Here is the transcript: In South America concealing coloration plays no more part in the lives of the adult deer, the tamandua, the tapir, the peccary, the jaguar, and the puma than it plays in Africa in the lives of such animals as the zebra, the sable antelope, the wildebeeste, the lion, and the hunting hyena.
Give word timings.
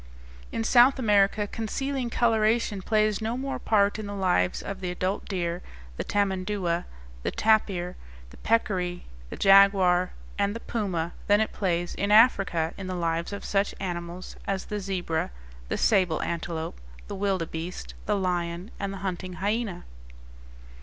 In 0.51 0.63
South 0.63 0.97
America 0.97 1.45
concealing 1.45 2.09
coloration 2.09 2.81
plays 2.81 3.21
no 3.21 3.37
more 3.37 3.59
part 3.59 3.99
in 3.99 4.07
the 4.07 4.15
lives 4.15 4.63
of 4.63 4.79
the 4.79 4.89
adult 4.89 5.25
deer, 5.25 5.61
the 5.95 6.03
tamandua, 6.03 6.85
the 7.21 7.29
tapir, 7.29 7.95
the 8.31 8.37
peccary, 8.37 9.05
the 9.29 9.37
jaguar, 9.37 10.09
and 10.39 10.55
the 10.55 10.59
puma 10.59 11.13
than 11.27 11.39
it 11.39 11.53
plays 11.53 11.93
in 11.93 12.09
Africa 12.11 12.73
in 12.79 12.87
the 12.87 12.95
lives 12.95 13.31
of 13.31 13.45
such 13.45 13.75
animals 13.79 14.35
as 14.47 14.65
the 14.65 14.79
zebra, 14.79 15.29
the 15.69 15.77
sable 15.77 16.19
antelope, 16.23 16.81
the 17.07 17.15
wildebeeste, 17.15 17.93
the 18.07 18.15
lion, 18.17 18.71
and 18.79 18.91
the 18.91 18.97
hunting 19.05 19.33
hyena. 19.33 19.83